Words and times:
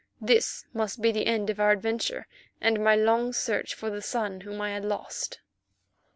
This 0.19 0.65
must 0.73 0.99
be 0.99 1.11
the 1.11 1.27
end 1.27 1.51
of 1.51 1.59
our 1.59 1.69
adventure 1.69 2.25
and 2.59 2.83
my 2.83 2.95
long 2.95 3.33
search 3.33 3.75
for 3.75 3.91
the 3.91 4.01
son 4.01 4.41
whom 4.41 4.59
I 4.59 4.71
had 4.71 4.83
lost. 4.83 5.41